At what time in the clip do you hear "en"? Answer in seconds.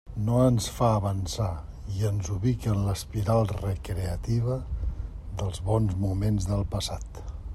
2.71-2.79